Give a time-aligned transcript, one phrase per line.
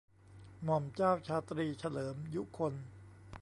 [0.63, 2.73] หม่อมเจ้าชาตรีเฉลิม ยุคล